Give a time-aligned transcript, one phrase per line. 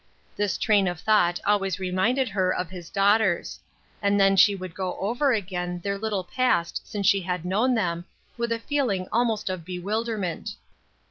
[0.35, 3.59] This train of thought always reminded her of his daughters;
[4.01, 8.05] and then she would go over again their little past since she had known them,
[8.35, 10.55] with a feeling almost of bewilderment.